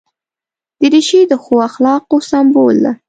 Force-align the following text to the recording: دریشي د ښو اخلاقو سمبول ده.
دریشي 0.81 1.21
د 1.31 1.33
ښو 1.43 1.55
اخلاقو 1.69 2.17
سمبول 2.29 2.75
ده. 2.85 2.91